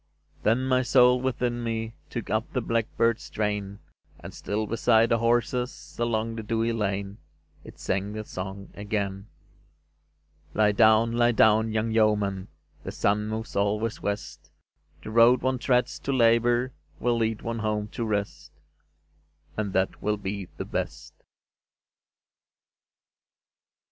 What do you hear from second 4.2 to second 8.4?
still beside the horses Along the dewy lane It Sang the